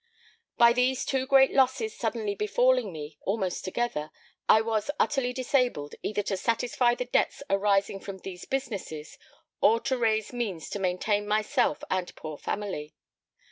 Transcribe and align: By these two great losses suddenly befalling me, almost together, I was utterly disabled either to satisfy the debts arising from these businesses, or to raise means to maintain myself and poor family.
By 0.57 0.73
these 0.73 1.05
two 1.05 1.27
great 1.27 1.51
losses 1.53 1.95
suddenly 1.95 2.33
befalling 2.33 2.91
me, 2.91 3.19
almost 3.21 3.63
together, 3.63 4.09
I 4.49 4.59
was 4.61 4.89
utterly 4.99 5.31
disabled 5.31 5.93
either 6.01 6.23
to 6.23 6.37
satisfy 6.37 6.95
the 6.95 7.05
debts 7.05 7.43
arising 7.51 7.99
from 7.99 8.17
these 8.17 8.45
businesses, 8.45 9.19
or 9.61 9.79
to 9.81 9.99
raise 9.99 10.33
means 10.33 10.71
to 10.71 10.79
maintain 10.79 11.27
myself 11.27 11.83
and 11.87 12.15
poor 12.15 12.39
family. 12.39 12.95